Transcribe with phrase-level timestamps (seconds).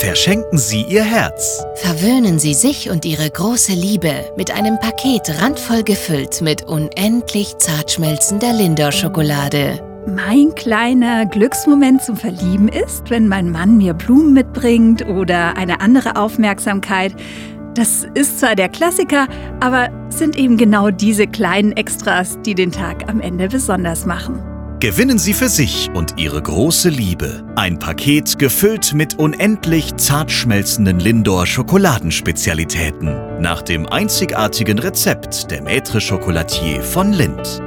[0.00, 1.62] Verschenken Sie Ihr Herz.
[1.74, 7.90] Verwöhnen Sie sich und Ihre große Liebe mit einem Paket randvoll gefüllt mit unendlich zart
[7.90, 9.78] schmelzender Lindor-Schokolade.
[10.06, 16.16] Mein kleiner Glücksmoment zum Verlieben ist, wenn mein Mann mir Blumen mitbringt oder eine andere
[16.16, 17.14] Aufmerksamkeit.
[17.74, 19.28] Das ist zwar der Klassiker,
[19.60, 24.49] aber sind eben genau diese kleinen Extras, die den Tag am Ende besonders machen.
[24.80, 31.00] Gewinnen Sie für sich und Ihre große Liebe ein Paket gefüllt mit unendlich zart schmelzenden
[31.00, 37.60] Lindor Schokoladenspezialitäten nach dem einzigartigen Rezept der Maître Chocolatier von Lind.